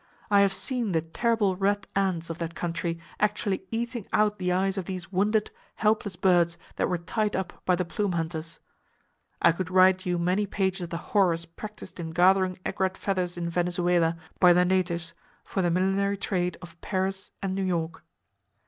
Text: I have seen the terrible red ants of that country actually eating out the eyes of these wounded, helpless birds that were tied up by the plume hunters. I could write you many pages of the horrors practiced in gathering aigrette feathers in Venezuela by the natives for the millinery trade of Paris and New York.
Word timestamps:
I 0.31 0.41
have 0.41 0.51
seen 0.51 0.93
the 0.93 1.03
terrible 1.03 1.55
red 1.55 1.85
ants 1.95 2.31
of 2.31 2.39
that 2.39 2.55
country 2.55 2.99
actually 3.19 3.67
eating 3.69 4.07
out 4.11 4.39
the 4.39 4.51
eyes 4.51 4.75
of 4.75 4.85
these 4.85 5.11
wounded, 5.11 5.51
helpless 5.75 6.15
birds 6.15 6.57
that 6.77 6.89
were 6.89 6.97
tied 6.97 7.35
up 7.35 7.61
by 7.67 7.75
the 7.75 7.85
plume 7.85 8.13
hunters. 8.13 8.59
I 9.43 9.51
could 9.51 9.69
write 9.69 10.07
you 10.07 10.17
many 10.17 10.47
pages 10.47 10.81
of 10.85 10.89
the 10.89 10.97
horrors 11.13 11.45
practiced 11.45 11.99
in 11.99 12.13
gathering 12.13 12.57
aigrette 12.65 12.97
feathers 12.97 13.37
in 13.37 13.47
Venezuela 13.47 14.17
by 14.39 14.53
the 14.53 14.65
natives 14.65 15.13
for 15.45 15.61
the 15.61 15.69
millinery 15.69 16.17
trade 16.17 16.57
of 16.63 16.81
Paris 16.81 17.29
and 17.43 17.53
New 17.53 17.61
York. 17.63 18.03